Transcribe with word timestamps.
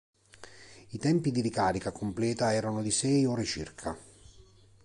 I 0.87 0.97
tempi 0.97 1.29
di 1.29 1.41
ricarica 1.41 1.91
completa 1.91 2.51
erano 2.51 2.81
di 2.81 2.89
sei 2.89 3.23
ore 3.27 3.43
circa. 3.43 3.95